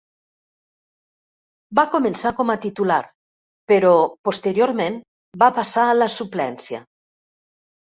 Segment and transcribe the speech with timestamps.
[1.79, 2.97] Va començar com a titular,
[3.73, 3.93] però
[4.31, 4.99] posteriorment
[5.45, 6.85] va passar a la suplència.